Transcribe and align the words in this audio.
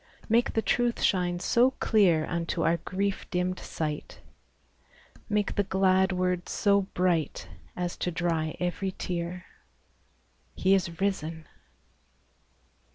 Make 0.27 0.53
the 0.53 0.63
truth 0.63 0.99
shine 1.03 1.39
so 1.39 1.75
clear 1.79 2.25
Unto 2.25 2.63
our 2.63 2.77
grief 2.77 3.29
dimmed 3.29 3.59
sight, 3.59 4.19
Make 5.29 5.53
the 5.53 5.63
glad 5.63 6.11
word 6.11 6.49
so 6.49 6.81
bright, 6.95 7.47
As 7.75 7.97
to 7.97 8.09
dry 8.09 8.57
every 8.59 8.93
tear:" 8.97 9.45
He 10.55 10.73
is 10.73 10.99
risen 10.99 11.45